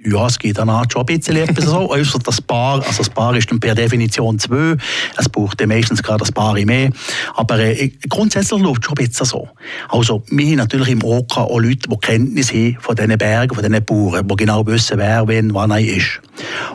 Ja, 0.00 0.26
es 0.26 0.38
geht 0.38 0.56
dann 0.58 0.68
schon 0.90 1.02
ein 1.02 1.06
bisschen 1.06 1.36
etwas 1.36 1.64
so. 1.64 1.90
Äußert 1.90 2.26
das 2.26 2.40
Paar, 2.40 2.84
also 2.86 2.98
das 2.98 3.10
Paar 3.10 3.34
ist 3.36 3.50
dann 3.50 3.58
per 3.58 3.74
Definition 3.74 4.38
zwei. 4.38 4.76
Es 5.16 5.28
braucht 5.28 5.60
dann 5.60 5.70
meistens 5.70 6.04
gerade 6.04 6.20
das 6.20 6.30
Paar 6.30 6.54
mehr. 6.54 6.90
Aber 7.34 7.58
äh, 7.58 7.90
grundsätzlich 8.08 8.60
läuft 8.60 8.82
es 8.82 8.86
schon 8.86 8.98
ein 8.98 9.06
bisschen 9.06 9.26
so. 9.26 9.48
Also, 9.88 10.22
wir 10.28 10.46
haben 10.46 10.56
natürlich 10.56 10.90
im 10.90 11.02
OK 11.02 11.36
auch 11.36 11.58
Leute, 11.58 11.88
die 11.88 11.96
Kenntnis 11.96 12.52
haben 12.52 12.78
von 12.80 12.94
diesen 12.94 13.18
Bergen, 13.18 13.54
von 13.54 13.64
diesen 13.64 13.84
Bauern, 13.84 14.28
die 14.28 14.36
genau 14.36 14.64
wissen, 14.66 14.98
wer, 14.98 15.26
wen, 15.26 15.52
wann 15.52 15.72
er 15.72 15.80
ist. 15.80 16.20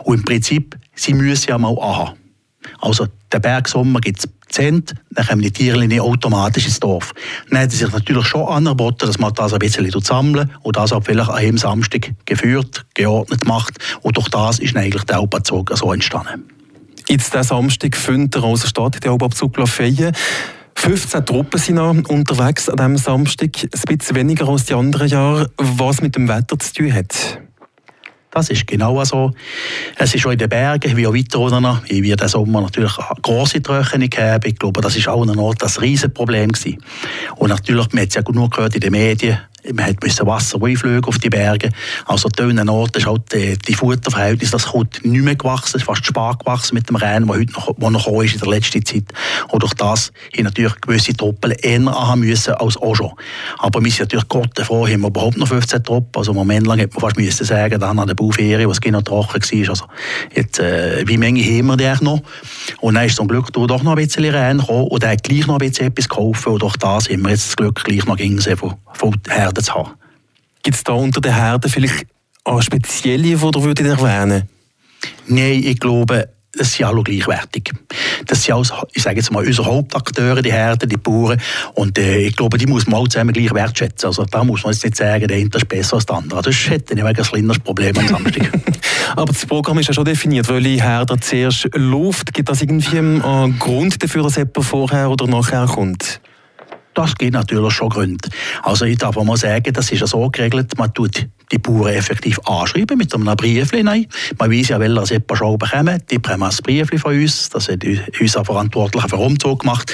Und 0.04 0.18
im 0.18 0.24
Prinzip, 0.24 0.76
sie 0.94 1.14
müssen 1.14 1.48
ja 1.48 1.56
mal 1.56 1.76
aha. 1.80 2.14
Also, 2.82 3.06
den 3.32 3.40
Bergsommer 3.40 4.00
gibt 4.00 4.18
es 4.18 4.28
Cent, 4.54 4.94
dann 5.10 5.26
kommen 5.26 5.42
die 5.42 5.50
Tiere 5.50 5.84
nicht 5.86 6.00
automatisch 6.00 6.66
ins 6.66 6.78
Dorf. 6.78 7.12
Dann 7.50 7.60
hat 7.60 7.72
sich 7.72 7.90
natürlich 7.90 8.26
schon 8.26 8.46
angeboten, 8.46 9.06
dass 9.06 9.18
man 9.18 9.34
das 9.34 9.52
ein 9.52 9.58
bisschen 9.58 9.90
sammeln 10.00 10.50
und 10.62 10.76
das 10.76 10.92
auch 10.92 11.02
vielleicht 11.02 11.28
an 11.28 11.42
jedem 11.42 11.58
Samstag 11.58 12.12
geführt, 12.24 12.86
geordnet 12.94 13.44
macht. 13.46 13.78
Und 14.02 14.16
durch 14.16 14.28
das 14.28 14.60
ist 14.60 14.76
eigentlich 14.76 15.04
der 15.04 15.16
Hauptabzug 15.16 15.72
so 15.76 15.92
entstanden. 15.92 16.44
Jetzt 17.08 17.34
der 17.34 17.42
Samstag 17.44 17.96
findet 17.96 18.36
er 18.36 18.44
aus 18.44 18.66
Stadt, 18.66 19.02
der 19.02 19.10
Hauptabzug 19.10 19.58
Lafayette. 19.58 20.12
15 20.76 21.26
Truppen 21.26 21.58
sind 21.58 21.76
noch 21.76 21.90
unterwegs 22.08 22.68
an 22.68 22.76
diesem 22.76 22.96
Samstag, 22.96 23.50
ein 23.64 23.96
bisschen 23.96 24.16
weniger 24.16 24.48
als 24.48 24.66
die 24.66 24.74
anderen 24.74 25.08
Jahre, 25.08 25.50
was 25.56 26.00
mit 26.00 26.14
dem 26.16 26.28
Wetter 26.28 26.58
zu 26.58 26.72
tun 26.72 26.92
hat. 26.92 27.40
Das 28.34 28.50
ist 28.50 28.66
genau 28.66 29.02
so. 29.04 29.32
Es 29.96 30.12
ist 30.12 30.20
schon 30.20 30.32
in 30.32 30.38
den 30.38 30.48
Bergen, 30.48 30.96
wie 30.96 31.06
auch 31.06 31.14
weiter 31.14 31.38
unten, 31.38 31.78
wie 31.88 32.02
wir 32.02 32.16
diesen 32.16 32.28
Sommer 32.28 32.62
natürlich 32.62 32.98
eine 32.98 33.20
grosse 33.22 33.62
Trockenung 33.62 34.10
haben. 34.18 34.48
Ich 34.48 34.58
glaube, 34.58 34.80
das 34.80 35.06
war 35.06 35.14
auch 35.14 35.22
ein 35.22 35.38
Ort 35.38 35.62
ein 35.62 35.70
Riesenproblem. 35.80 36.50
Gewesen. 36.50 36.78
Und 37.36 37.50
natürlich, 37.50 37.92
man 37.92 38.02
hat 38.02 38.08
es 38.08 38.14
ja 38.16 38.22
nur 38.32 38.50
gehört 38.50 38.74
in 38.74 38.80
den 38.80 38.90
Medien, 38.90 39.38
man 39.72 39.96
musste 40.02 40.26
Wasser 40.26 40.62
einfliegen 40.62 41.04
auf 41.04 41.18
die 41.18 41.30
Berge. 41.30 41.70
Also 42.06 42.28
an 42.28 42.32
dünnen 42.32 42.68
Orten 42.68 42.98
ist 42.98 43.06
halt 43.06 43.32
die, 43.32 43.56
die 43.56 43.74
Futterverhältnis, 43.74 44.50
das 44.50 44.66
kommt 44.66 45.04
nicht 45.04 45.24
mehr 45.24 45.36
gewachsen, 45.36 45.78
ist 45.78 45.84
fast 45.84 46.04
spät 46.04 46.38
gewachsen 46.40 46.74
mit 46.74 46.88
dem 46.88 46.96
Rennen, 46.96 47.26
der 47.26 47.36
heute 47.36 47.52
noch, 47.52 47.74
wo 47.78 47.90
noch 47.90 48.22
ist 48.22 48.34
in 48.34 48.40
der 48.40 48.48
letzten 48.48 48.84
Zeit. 48.84 49.04
Und 49.48 49.62
durch 49.62 49.74
das 49.74 50.12
haben 50.36 50.44
natürlich 50.44 50.80
gewisse 50.80 51.14
Truppen 51.14 51.52
eher 51.52 51.84
haben 51.84 52.20
müssen 52.20 52.54
als 52.54 52.76
auch 52.76 52.94
schon. 52.94 53.12
Aber 53.58 53.82
wir 53.82 53.90
sind 53.90 54.00
natürlich 54.00 54.28
Gott 54.28 54.58
froh, 54.60 54.86
haben 54.86 55.00
wir 55.00 55.08
überhaupt 55.08 55.36
noch 55.36 55.48
15 55.48 55.82
Truppen. 55.82 56.18
Also 56.18 56.32
einen 56.32 56.38
Moment 56.38 56.66
lang 56.66 56.78
hätte 56.78 56.94
man 56.94 57.00
fast 57.00 57.16
müssen 57.16 57.44
sagen, 57.44 57.80
dann 57.80 57.98
an 57.98 58.06
der 58.06 58.14
Bauferie, 58.14 58.68
was 58.68 58.80
genau 58.80 59.00
trocken 59.00 59.42
war. 59.42 59.68
Also 59.70 59.86
jetzt, 60.34 60.58
äh, 60.58 61.06
wie 61.06 61.16
Menge 61.16 61.42
haben 61.42 61.66
wir 61.66 61.76
die 61.76 61.86
eigentlich 61.86 62.00
noch? 62.02 62.20
Und 62.80 62.94
dann 62.94 63.06
ist 63.06 63.16
zum 63.16 63.28
Glück 63.28 63.52
doch 63.52 63.82
noch 63.82 63.96
ein 63.96 64.04
bisschen 64.04 64.24
Rennen 64.24 64.60
gekommen 64.60 64.88
und 64.88 65.02
er 65.02 65.12
hat 65.12 65.22
gleich 65.22 65.46
noch 65.46 65.58
ein 65.58 65.68
bisschen 65.68 65.86
etwas 65.86 66.08
gekauft 66.08 66.46
und 66.46 66.62
durch 66.62 66.76
das 66.76 67.08
haben 67.08 67.22
wir 67.22 67.30
jetzt 67.30 67.48
das 67.48 67.56
Glück 67.56 67.82
gleich 67.84 68.04
noch 68.06 68.16
gegen 68.16 68.40
von, 68.56 68.74
von 68.92 69.14
Herden 69.54 69.64
zu 69.64 69.74
haben. 69.74 69.90
Gibt 70.62 70.76
es 70.76 70.84
da 70.84 70.92
unter 70.92 71.20
den 71.20 71.34
Herden 71.34 71.70
vielleicht 71.70 72.06
auch 72.44 72.62
spezielle, 72.62 73.22
die 73.22 73.30
ihr 73.30 73.40
würdet 73.40 73.80
erwähnen 73.80 74.48
Nein, 75.26 75.62
ich 75.64 75.78
glaube, 75.78 76.28
es 76.56 76.74
sind 76.74 76.86
alle 76.86 77.02
gleichwertig. 77.02 77.72
Das 78.26 78.42
sind 78.42 78.54
alles, 78.54 78.72
ich 78.92 79.02
sage 79.02 79.16
jetzt 79.16 79.30
mal, 79.30 79.44
unsere 79.44 79.66
Hauptakteure, 79.66 80.40
die 80.40 80.52
Herden, 80.52 80.88
die 80.88 80.96
Bauern. 80.96 81.40
Und 81.74 81.98
äh, 81.98 82.18
ich 82.18 82.36
glaube, 82.36 82.56
die 82.56 82.66
muss 82.66 82.86
man 82.86 83.00
auch 83.00 83.08
zusammen 83.08 83.32
gleich 83.32 83.52
wertschätzen. 83.52 84.06
Also 84.06 84.24
da 84.24 84.44
muss 84.44 84.62
man 84.62 84.72
jetzt 84.72 84.84
nicht 84.84 84.96
sagen, 84.96 85.26
der 85.26 85.36
eine 85.36 85.50
ist 85.52 85.68
besser 85.68 85.96
als 85.96 86.06
der 86.06 86.16
andere. 86.16 86.40
Das 86.42 86.54
hätte 86.70 86.94
ich 86.94 87.02
ein 87.02 87.14
kleines 87.14 87.58
Problem 87.58 87.98
am 87.98 88.08
Samstag. 88.08 88.50
Aber 89.16 89.32
das 89.32 89.44
Programm 89.44 89.78
ist 89.78 89.88
ja 89.88 89.94
schon 89.94 90.04
definiert. 90.04 90.48
Welche 90.48 90.82
Herde 90.82 91.18
zuerst 91.20 91.68
läuft, 91.74 92.32
gibt 92.32 92.48
das 92.48 92.62
irgendwie 92.62 92.98
einen 92.98 93.58
Grund 93.58 94.02
dafür, 94.02 94.22
dass 94.22 94.36
jemand 94.36 94.64
vorher 94.64 95.10
oder 95.10 95.26
nachher 95.26 95.66
kommt? 95.66 96.20
Das 96.94 97.14
gibt 97.16 97.32
natürlich 97.32 97.72
schon 97.74 97.88
Gründe. 97.88 98.28
Also 98.62 98.84
ich 98.84 98.98
darf 98.98 99.16
mal 99.16 99.36
sagen, 99.36 99.72
das 99.72 99.90
ist 99.90 100.00
ja 100.00 100.06
so 100.06 100.30
geregelt, 100.30 100.78
man 100.78 100.94
tut 100.94 101.28
die 101.52 101.58
Bauern 101.58 101.92
effektiv 101.92 102.38
anschreiben 102.46 102.96
mit 102.96 103.14
einem 103.14 103.36
Briefchen. 103.36 103.84
Man 103.84 104.06
weiß 104.50 104.68
ja, 104.68 104.80
welche 104.80 105.14
jemand 105.14 105.38
schon 105.38 105.58
bekommen. 105.58 106.02
Die 106.10 106.18
bekommen 106.18 106.44
ein 106.44 106.56
Briefchen 106.62 106.98
von 106.98 107.14
uns. 107.14 107.50
Das 107.50 107.68
hat 107.68 107.84
unser 108.20 108.44
Verantwortlicher 108.44 109.08
für 109.08 109.16
Umzug 109.16 109.60
gemacht. 109.60 109.92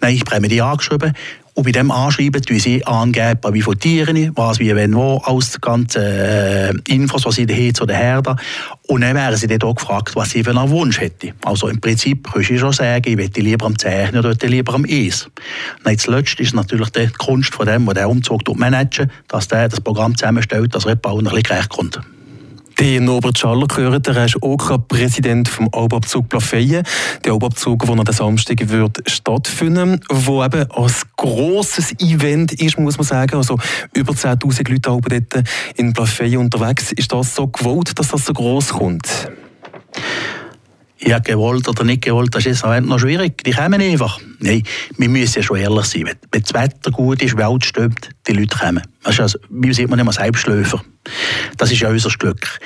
Nein, 0.00 0.14
ich 0.14 0.24
bekomme 0.24 0.48
die 0.48 0.62
angeschrieben. 0.62 1.14
Und 1.54 1.64
bei 1.64 1.72
dem 1.72 1.90
Anschreiben 1.90 2.40
tun 2.40 2.58
sie 2.58 2.84
angeben, 2.86 3.52
wie 3.52 3.60
viele 3.60 3.76
Tiere, 3.76 4.32
was, 4.34 4.58
wie, 4.58 4.74
wenn, 4.74 4.94
wo, 4.94 5.18
alles 5.18 5.60
ganze 5.60 6.00
äh, 6.00 6.72
Infos, 6.88 7.26
was 7.26 7.34
sie 7.34 7.44
da 7.44 7.54
zu 7.74 7.84
den 7.84 7.96
Herden. 7.96 8.36
Und 8.88 9.02
dann 9.02 9.14
werden 9.14 9.36
sie 9.36 9.46
dann 9.46 9.62
auch 9.62 9.74
gefragt, 9.74 10.16
was 10.16 10.30
sie 10.30 10.42
für 10.42 10.56
einen 10.56 10.70
Wunsch 10.70 11.00
hätten. 11.00 11.34
Also 11.44 11.68
im 11.68 11.78
Prinzip 11.78 12.26
kannst 12.32 12.48
du 12.48 12.58
schon 12.58 12.72
sagen, 12.72 13.02
ich 13.06 13.16
möchte 13.16 13.42
lieber 13.42 13.66
am 13.66 13.78
Zeichnen 13.78 14.24
oder 14.24 14.34
lieber 14.48 14.74
am 14.74 14.86
Eis. 14.88 15.28
Dann 15.84 15.98
zuletzt 15.98 16.40
ist 16.40 16.54
natürlich 16.54 16.88
die 16.90 17.08
Kunst 17.18 17.54
von 17.54 17.66
dem, 17.66 17.84
der 17.84 17.94
den 17.94 18.06
Umzug 18.06 18.42
managen 18.56 19.10
dass 19.28 19.48
der 19.48 19.68
das 19.68 19.80
Programm 19.80 20.16
zusammenstellt, 20.16 20.74
dass 20.74 20.86
er 20.86 20.92
ein 20.92 20.98
bisschen 20.98 21.42
gerecht 21.42 21.68
kommt. 21.68 22.00
Der 22.82 23.00
Norbert 23.00 23.38
Schaller 23.38 23.68
gehört, 23.68 24.08
er 24.08 24.24
ist 24.24 24.42
auch 24.42 24.76
Präsident 24.88 25.48
vom 25.48 25.68
Albabzug 25.70 26.28
Plafeyen. 26.28 26.84
Der 27.24 27.32
Albabzug, 27.32 27.86
der 27.86 27.96
am 27.96 28.04
Samstag 28.10 28.68
wird 28.70 29.08
stattfinden, 29.08 30.00
wo 30.10 30.42
eben 30.42 30.68
als 30.72 31.06
grosses 31.16 31.92
Event 32.00 32.52
ist, 32.54 32.80
muss 32.80 32.98
man 32.98 33.06
sagen. 33.06 33.36
Also 33.36 33.56
über 33.94 34.14
10'000 34.14 34.68
Leute 34.68 35.00
dort 35.00 35.44
in 35.76 35.92
Plafeyen 35.92 36.38
unterwegs. 36.38 36.90
Ist 36.90 37.12
das 37.12 37.36
so 37.36 37.46
gewollt, 37.46 37.96
dass 38.00 38.08
das 38.08 38.26
so 38.26 38.32
gross 38.32 38.70
kommt? 38.70 39.30
Ja, 41.04 41.18
gewollt 41.18 41.68
oder 41.68 41.84
nicht 41.84 42.02
gewollt, 42.02 42.34
das 42.34 42.46
ist 42.46 42.64
jetzt 42.64 42.86
noch 42.86 42.98
schwierig. 42.98 43.42
Die 43.44 43.52
kommen 43.52 43.80
einfach. 43.80 44.20
Nein, 44.38 44.62
wir 44.96 45.08
müssen 45.08 45.36
ja 45.36 45.42
schon 45.42 45.56
ehrlich 45.58 45.86
sein. 45.86 46.10
Wenn 46.30 46.42
das 46.42 46.54
Wetter 46.54 46.90
gut 46.90 47.22
ist, 47.22 47.36
Welt 47.36 47.64
stimmt, 47.64 48.10
die 48.26 48.32
Leute 48.32 48.56
kommen. 48.56 48.82
Also, 49.02 49.38
wie 49.50 49.72
sieht 49.72 49.88
man 49.88 49.98
immer 49.98 50.12
Selbstläufer. 50.12 50.82
Das 51.56 51.72
ist 51.72 51.80
ja 51.80 51.88
unser 51.88 52.10
Glück. 52.10 52.58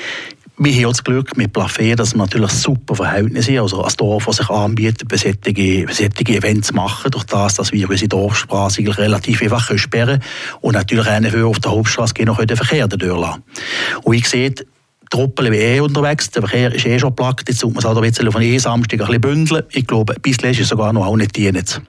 Wir 0.58 0.72
haben 0.72 0.92
das 0.92 1.04
Glück 1.04 1.36
mit 1.36 1.54
Plafé, 1.54 1.96
dass 1.96 2.14
wir 2.14 2.18
natürlich 2.18 2.50
super 2.52 2.94
Verhältnisse 2.94 3.52
haben. 3.52 3.64
Also 3.64 3.84
ein 3.84 3.92
Dorf, 3.98 4.24
das 4.24 4.36
sich 4.36 4.48
anbietet, 4.48 5.10
solche, 5.10 5.86
solche 5.90 6.38
Events 6.38 6.72
machen, 6.72 7.10
durch 7.10 7.24
das, 7.24 7.56
dass 7.56 7.72
wir 7.72 7.90
unsere 7.90 8.08
Dorfstraße 8.08 8.80
relativ 8.96 9.42
einfach 9.42 9.76
sperren 9.76 10.20
können. 10.20 10.60
Und 10.62 10.72
natürlich 10.72 11.08
einen 11.08 11.44
auf 11.44 11.58
der 11.58 11.72
Hauptstraße 11.72 12.14
gehen 12.14 12.26
noch 12.26 12.42
den 12.42 12.56
Verkehr 12.56 12.88
durchlassen. 12.88 13.42
Und 14.02 14.14
ich 14.14 14.26
sehe, 14.28 14.54
Truppen 15.10 15.52
wie 15.52 15.56
eh 15.56 15.80
unterwegs, 15.80 16.30
der 16.30 16.42
Verkehr 16.42 16.72
ist 16.74 16.86
eh 16.86 16.98
schon 16.98 17.14
plagt, 17.14 17.48
jetzt 17.48 17.64
muss 17.64 17.74
man 17.74 17.78
es 17.80 17.84
halt 17.84 17.96
ein 17.96 18.02
bisschen 18.02 18.32
von 18.32 18.42
eh 18.42 18.58
Samstag 18.58 19.00
ein 19.00 19.06
bisschen 19.06 19.20
bündeln. 19.20 19.62
Ich 19.70 19.86
glaube, 19.86 20.14
bisschen 20.14 20.50
ist 20.50 20.60
es 20.60 20.68
sogar 20.68 20.92
noch 20.92 21.06
auch 21.06 21.16
nicht 21.16 21.36
dienend. 21.36 21.80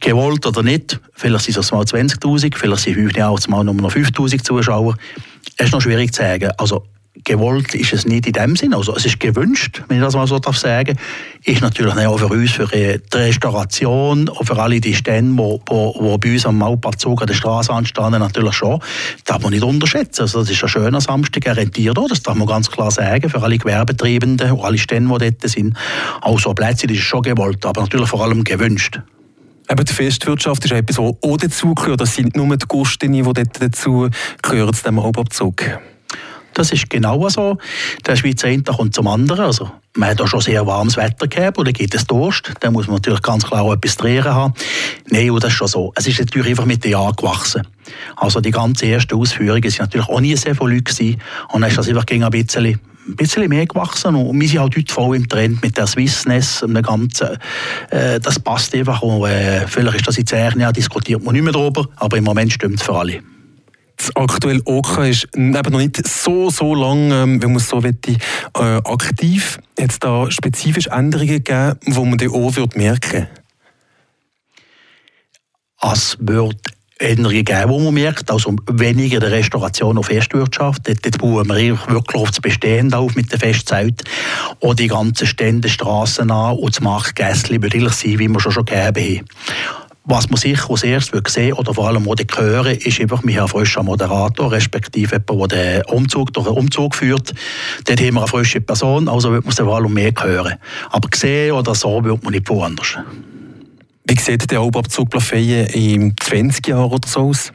Gewollt 0.00 0.46
oder 0.46 0.62
nicht, 0.62 1.00
vielleicht 1.14 1.44
sind 1.44 1.56
es 1.56 1.72
mal 1.72 1.82
20'000, 1.82 2.56
vielleicht 2.56 2.82
sind 2.82 2.94
fünf 2.94 3.16
Jahre 3.16 3.38
mal 3.48 3.64
nur 3.64 3.74
noch 3.74 3.92
5'000 3.92 4.42
Zuschauer. 4.42 4.96
Es 5.56 5.66
ist 5.66 5.72
noch 5.72 5.80
schwierig 5.80 6.12
zu 6.12 6.22
sagen. 6.22 6.50
Also 6.58 6.84
gewollt 7.24 7.74
ist 7.74 7.92
es 7.92 8.06
nicht 8.06 8.26
in 8.26 8.32
dem 8.32 8.56
Sinn. 8.56 8.74
Also 8.74 8.94
es 8.96 9.06
ist 9.06 9.20
gewünscht, 9.20 9.82
wenn 9.88 9.98
ich 9.98 10.02
das 10.02 10.14
mal 10.14 10.26
so 10.26 10.38
darf 10.38 10.56
sagen. 10.56 10.98
Ist 11.44 11.60
natürlich 11.60 11.94
auch 11.94 12.18
für 12.18 12.28
uns, 12.28 12.52
für 12.52 12.66
die 12.66 13.00
Restauration, 13.16 14.28
und 14.28 14.46
für 14.46 14.58
alle 14.58 14.80
die 14.80 14.94
Stände, 14.94 15.32
die 15.32 15.38
wo, 15.38 15.94
wo 15.98 16.18
bei 16.18 16.32
uns 16.32 16.46
am 16.46 16.58
Maupartzug 16.58 17.20
an 17.20 17.26
der 17.26 17.34
Straße 17.34 17.72
anstanden, 17.72 18.20
natürlich 18.20 18.54
schon. 18.54 18.78
Das 18.78 19.24
darf 19.24 19.42
man 19.42 19.52
nicht 19.52 19.64
unterschätzen. 19.64 20.22
Also 20.22 20.40
das 20.40 20.50
ist 20.50 20.62
ein 20.62 20.68
schöner 20.68 21.00
Samstag, 21.00 21.46
er 21.46 21.56
rentiert 21.56 21.98
auch, 21.98 22.08
das 22.08 22.22
darf 22.22 22.36
man 22.36 22.46
ganz 22.46 22.70
klar 22.70 22.90
sagen, 22.90 23.28
für 23.28 23.42
alle 23.42 23.58
Gewerbetreibenden 23.58 24.52
und 24.52 24.64
alle 24.64 24.78
Stände, 24.78 25.18
die 25.18 25.30
dort 25.30 25.50
sind. 25.50 25.76
Auch 26.20 26.38
so 26.38 26.52
Plätze, 26.54 26.86
das 26.86 26.96
ist 26.96 27.04
schon 27.04 27.22
gewollt, 27.22 27.64
aber 27.64 27.82
natürlich 27.82 28.08
vor 28.08 28.22
allem 28.22 28.44
gewünscht. 28.44 29.00
Eben 29.70 29.84
die 29.84 29.92
Festwirtschaft 29.92 30.64
ist 30.64 30.72
etwas, 30.72 30.96
was 30.96 31.12
auch 31.22 31.36
dazugehört. 31.36 32.00
Das 32.00 32.14
sind 32.14 32.36
nur 32.36 32.56
die 32.56 32.66
Gustinnen, 32.66 33.22
die 33.22 33.22
dort 33.22 33.60
dazu 33.60 34.08
gehören, 34.42 34.72
zu 34.72 34.82
diesem 34.82 34.98
Alpabzug. 34.98 35.78
Das 36.54 36.72
ist 36.72 36.90
genau 36.90 37.28
so. 37.28 37.58
Der 38.06 38.16
Schweizer 38.16 38.48
Winter 38.48 38.72
kommt 38.72 38.94
zum 38.94 39.06
anderen. 39.06 39.46
Also, 39.46 39.70
man 39.96 40.10
hat 40.10 40.20
auch 40.20 40.26
schon 40.26 40.40
sehr 40.40 40.66
warmes 40.66 40.96
Wetter 40.96 41.26
gehabt, 41.26 41.58
oder 41.58 41.72
geht 41.72 41.94
es 41.94 42.06
Durst. 42.06 42.52
Dann 42.60 42.72
muss 42.72 42.86
man 42.86 42.96
natürlich 42.96 43.22
ganz 43.22 43.44
klar 43.46 43.62
auch 43.62 43.72
etwas 43.72 43.96
drehen 43.96 44.24
haben. 44.24 44.54
Nein, 45.10 45.34
das 45.40 45.52
ist 45.52 45.56
schon 45.56 45.68
so. 45.68 45.92
Es 45.94 46.06
ist 46.06 46.18
natürlich 46.18 46.50
einfach 46.50 46.66
mit 46.66 46.84
den 46.84 46.92
Jahren 46.92 47.14
gewachsen. 47.16 47.66
Also 48.16 48.40
die 48.40 48.50
ganze 48.50 48.86
erste 48.86 49.16
Ausführung 49.16 49.62
sind 49.62 49.80
natürlich 49.80 50.08
auch 50.08 50.20
nie 50.20 50.36
sehr 50.36 50.54
viele 50.54 50.74
Leute 50.74 50.84
gewesen. 50.84 51.20
Und 51.52 51.62
dann 51.62 51.70
ist 51.70 51.78
das 51.78 51.88
einfach 51.88 52.04
ein 52.10 52.30
bisschen 52.30 52.80
ein 53.08 53.16
bisschen 53.16 53.48
mehr 53.48 53.66
gewachsen 53.66 54.14
und 54.14 54.38
wir 54.38 54.48
sind 54.48 54.60
halt 54.60 54.76
heute 54.76 54.92
voll 54.92 55.16
im 55.16 55.28
Trend 55.28 55.62
mit 55.62 55.78
der 55.78 55.86
Swissness 55.86 56.62
und 56.62 56.74
dem 56.74 56.82
Ganzen. 56.82 57.38
Äh, 57.88 58.20
das 58.20 58.38
passt 58.38 58.74
einfach 58.74 59.00
und 59.00 59.26
äh, 59.26 59.66
vielleicht 59.66 59.96
ist 59.96 60.08
das 60.08 60.18
in 60.18 60.26
zehn 60.26 60.60
Jahren 60.60 60.74
diskutiert 60.74 61.24
man 61.24 61.32
nicht 61.32 61.42
mehr 61.42 61.54
darüber, 61.54 61.88
aber 61.96 62.18
im 62.18 62.24
Moment 62.24 62.52
stimmt 62.52 62.76
es 62.76 62.82
für 62.82 62.94
alle 62.94 63.22
das 63.98 64.14
aktuelle 64.16 64.62
OK 64.64 64.98
ist 64.98 65.28
eben 65.34 65.52
noch 65.52 65.78
nicht 65.78 66.06
so, 66.06 66.50
so 66.50 66.74
lang, 66.74 67.10
ähm, 67.10 67.42
wenn 67.42 67.52
man 67.52 67.60
so 67.60 67.80
möchte, 67.80 68.12
äh, 68.54 68.80
aktiv. 68.84 69.58
Hat 69.78 69.90
es 69.90 69.98
da 69.98 70.30
spezifische 70.30 70.90
Änderungen 70.90 71.28
gegeben, 71.28 71.78
die 71.86 71.92
man 71.92 72.18
dann 72.18 72.30
auch 72.30 72.56
wird 72.56 72.76
merken 72.76 73.28
Es 75.82 76.16
wird 76.20 76.56
Änderungen 76.98 77.44
geben, 77.44 77.72
die 77.72 77.84
man 77.84 77.94
merkt. 77.94 78.30
Also 78.30 78.54
weniger 78.70 79.20
der 79.20 79.30
Restauration 79.30 79.96
und 79.96 80.04
Festwirtschaft. 80.04 80.88
Dort, 80.88 81.04
dort 81.04 81.18
bauen 81.18 81.48
wir 81.48 81.78
wirklich 81.88 82.22
auf 82.22 82.30
das 82.30 82.40
Bestehende 82.40 82.96
auf 82.96 83.14
mit 83.14 83.30
der 83.32 83.38
Festzeit. 83.38 84.02
Und 84.60 84.80
die 84.80 84.88
ganzen 84.88 85.26
Stände, 85.26 85.68
Straßen 85.68 86.30
an 86.30 86.56
und 86.56 86.74
das 86.74 86.80
Marktgässli 86.80 87.62
wird 87.62 87.74
sein, 87.92 88.18
wie 88.18 88.28
wir 88.28 88.40
schon 88.40 88.52
schon 88.52 88.64
gegeben 88.64 89.18
haben. 89.18 89.24
Was 90.10 90.30
man 90.30 90.40
sicher 90.40 90.70
als 90.70 90.84
erstes 90.84 91.34
sehen 91.34 91.52
oder 91.52 91.74
vor 91.74 91.86
allem 91.86 92.08
auch 92.08 92.16
hören, 92.38 92.78
ist 92.78 92.98
einfach, 92.98 93.22
wir 93.24 93.34
haben 93.34 93.40
einen 93.40 93.48
frischen 93.48 93.84
Moderator, 93.84 94.50
respektive 94.50 95.22
jemand, 95.28 95.52
der 95.52 95.82
den 95.82 95.94
Umzug 95.94 96.32
durch 96.32 96.46
einen 96.46 96.56
Umzug 96.56 96.94
führt. 96.94 97.34
Dort 97.84 98.00
haben 98.00 98.14
wir 98.14 98.20
eine 98.20 98.26
frische 98.26 98.62
Person, 98.62 99.06
also 99.06 99.30
wird 99.32 99.44
man 99.44 99.54
sie 99.54 99.64
vor 99.64 99.76
allem 99.76 99.92
mehr 99.92 100.14
hören. 100.18 100.54
Aber 100.88 101.10
sehen 101.14 101.52
oder 101.52 101.74
so 101.74 102.02
wird 102.02 102.24
man 102.24 102.32
nicht 102.32 102.48
woanders. 102.48 102.96
Wie 104.06 104.18
sieht 104.18 104.50
der 104.50 104.60
Hauptabzug 104.60 105.10
Plafeyen 105.10 105.66
in 105.66 106.14
20 106.18 106.66
Jahren 106.66 106.90
oder 106.90 107.06
so 107.06 107.28
aus? 107.28 107.52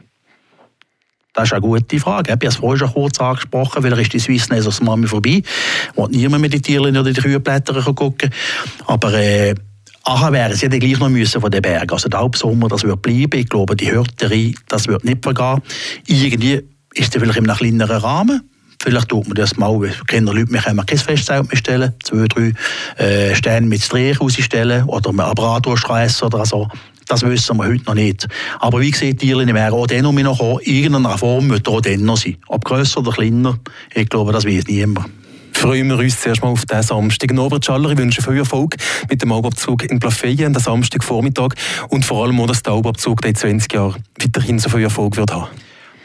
Das 1.32 1.48
ist 1.48 1.54
eine 1.54 1.60
gute 1.60 1.98
Frage. 1.98 2.28
Ich 2.28 2.32
habe 2.32 2.46
es 2.46 2.54
vorhin 2.54 2.78
schon 2.78 2.92
kurz 2.92 3.18
angesprochen, 3.18 3.82
weil 3.82 3.92
er 3.94 3.98
ist 3.98 4.12
die 4.12 4.20
Swissness 4.20 4.68
aus 4.68 4.80
Mami 4.80 5.08
vorbei. 5.08 5.42
Wo 5.96 6.06
niemand 6.06 6.42
mehr 6.42 6.50
die 6.50 6.62
Tierchen 6.62 6.96
oder 6.96 7.12
die 7.12 7.20
Kühlblätter 7.20 7.82
gucken 7.92 8.30
Aber 8.86 9.12
äh, 9.14 9.56
Aha 10.06 10.32
wären 10.32 10.54
sie 10.54 10.68
dann 10.68 10.80
gleich 10.80 10.98
noch 10.98 11.08
müssen 11.08 11.40
von 11.40 11.50
den 11.50 11.62
Bergen. 11.62 11.90
Also 11.90 12.10
der 12.10 12.20
Hauptsommer, 12.20 12.68
das 12.68 12.84
wird 12.84 13.00
bleiben. 13.00 13.40
Ich 13.40 13.48
glaube, 13.48 13.74
die 13.74 13.90
Hörterei, 13.90 14.54
das 14.68 14.86
wird 14.86 15.02
nicht 15.02 15.22
vergehen. 15.22 15.62
Irgendwie 16.06 16.60
ist 16.94 17.14
es 17.14 17.20
vielleicht 17.20 17.38
in 17.38 17.48
einem 17.48 17.56
kleineren 17.56 17.96
Rahmen. 17.96 18.42
Vielleicht 18.82 19.08
tut 19.08 19.26
man 19.26 19.34
das 19.34 19.56
mal, 19.56 19.80
kennen 20.06 20.26
Leute, 20.26 20.52
wir 20.52 20.60
können 20.60 20.84
kein 20.84 20.98
Festzelt 20.98 21.48
mehr 21.48 21.56
stellen, 21.56 21.94
zwei, 22.02 22.26
drei 22.26 22.52
äh, 23.02 23.34
Stände 23.34 23.70
mit 23.70 23.82
Strich 23.82 24.20
rausstellen 24.20 24.84
oder 24.84 25.08
eine 25.08 25.34
Bratwurstreise 25.34 26.26
oder 26.26 26.44
so. 26.44 26.68
Das 27.08 27.22
wissen 27.22 27.56
wir 27.56 27.64
heute 27.64 27.84
noch 27.84 27.94
nicht. 27.94 28.28
Aber 28.60 28.80
wie 28.80 28.90
gesagt, 28.90 29.22
die 29.22 29.28
Tierchen 29.28 29.54
wären 29.54 29.72
auch 29.72 29.86
dann 29.86 30.02
noch 30.02 30.38
kommen. 30.38 30.60
Irgendeine 30.64 31.16
Form 31.16 31.48
wird 31.48 31.66
auch 31.66 31.80
dann 31.80 32.04
noch 32.04 32.18
sein. 32.18 32.36
Ob 32.48 32.62
grösser 32.64 33.00
oder 33.00 33.12
kleiner, 33.12 33.58
ich 33.94 34.08
glaube, 34.10 34.32
das 34.32 34.44
weiß 34.44 34.66
niemand 34.66 35.08
freuen 35.56 35.88
wir 35.88 35.98
uns 35.98 36.20
zuerst 36.20 36.42
mal 36.42 36.48
auf 36.48 36.64
diesen 36.64 36.82
Samstag. 36.82 37.32
Norbert 37.32 37.64
Schaller, 37.64 37.90
ich 37.90 37.98
wünsche 37.98 38.22
viel 38.22 38.38
Erfolg 38.38 38.76
mit 39.08 39.22
dem 39.22 39.32
Albabzug 39.32 39.84
in 39.84 39.98
Plafeyen, 39.98 40.52
den 40.52 40.62
Samstagvormittag 40.62 41.54
und 41.88 42.04
vor 42.04 42.24
allem 42.24 42.40
auch, 42.40 42.46
dass 42.46 42.62
der 42.62 42.74
Albabzug 42.74 43.24
in 43.24 43.34
20 43.34 43.72
Jahren 43.72 44.02
weiterhin 44.20 44.58
so 44.58 44.68
viel 44.68 44.82
Erfolg 44.82 45.16
wird 45.16 45.32
haben. 45.32 45.48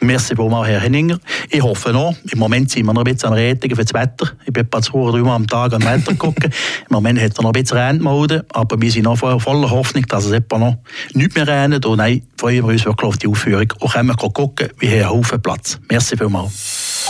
Merci 0.02 0.36
vielmals, 0.36 0.68
Herr 0.68 0.80
Henninger. 0.80 1.20
Ich 1.50 1.62
hoffe 1.62 1.92
noch, 1.92 2.16
im 2.32 2.40
Moment 2.40 2.72
sind 2.72 2.86
wir 2.86 2.94
noch 2.94 3.04
ein 3.04 3.14
bisschen 3.14 3.30
am 3.30 3.36
Rätigen 3.36 3.76
für 3.76 3.84
das 3.84 3.94
Wetter. 3.94 4.32
Ich 4.46 4.54
bin 4.54 4.64
etwa 4.64 4.82
zwei 4.82 5.00
oder 5.00 5.18
drei 5.18 5.24
Mal 5.24 5.36
am 5.36 5.48
Tag 5.48 5.74
am 5.74 5.84
Wetter 5.84 6.16
gucken. 6.16 6.52
Im 6.90 6.94
Moment 6.94 7.20
hat 7.20 7.38
er 7.38 7.44
noch 7.44 7.54
ein 7.54 7.62
bisschen 7.62 7.78
Rennmode, 7.78 8.46
aber 8.54 8.80
wir 8.82 8.92
sind 8.92 9.04
noch 9.04 9.18
voller 9.18 9.70
Hoffnung, 9.70 10.06
dass 10.08 10.26
es 10.26 10.32
etwa 10.32 10.58
noch 10.58 10.78
nicht 11.14 11.36
mehr 11.36 11.48
rennt. 11.48 11.86
Und 11.86 11.98
nein, 11.98 12.24
freuen 12.38 12.66
wir 12.66 12.74
uns 12.74 12.86
wirklich 12.86 13.08
auf 13.08 13.18
die 13.18 13.28
Aufführung 13.28 13.74
und 13.80 13.92
können 13.92 14.08
wir 14.08 14.16
gucken, 14.16 14.70
wir 14.80 14.90
haben 14.90 14.98
einen 14.98 15.10
Haufen 15.10 15.42
Platz. 15.42 15.80
Merci 15.90 16.16
vielmals. 16.16 17.10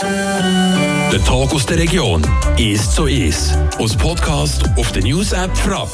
Der 1.12 1.24
Tag 1.24 1.52
aus 1.52 1.66
der 1.66 1.78
Region 1.78 2.22
ist 2.56 2.94
so 2.94 3.06
ist. 3.06 3.56
Aus 3.78 3.96
Podcast 3.96 4.64
auf 4.76 4.90
der 4.92 5.02
News 5.02 5.32
App 5.32 5.56
Frapp. 5.56 5.90